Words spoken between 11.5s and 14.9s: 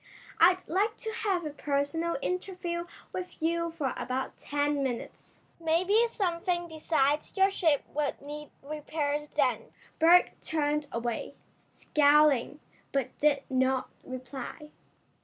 scowling, but did not reply.